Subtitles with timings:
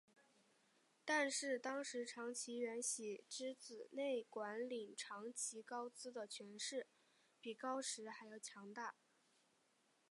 [1.05, 6.87] 但是当时长崎圆喜之子内管领长崎高资的权势
[7.39, 8.95] 比高时还要强大。